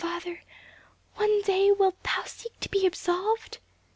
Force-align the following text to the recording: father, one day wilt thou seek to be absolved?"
father, 0.01 0.39
one 1.13 1.43
day 1.43 1.71
wilt 1.71 2.01
thou 2.01 2.23
seek 2.25 2.59
to 2.59 2.67
be 2.69 2.87
absolved?" 2.87 3.59